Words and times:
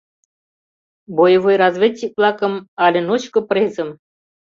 Боевой 1.17 1.55
разведчик-влакым 1.63 2.53
але... 2.85 2.99
ночко 3.07 3.39
презым? 3.49 3.89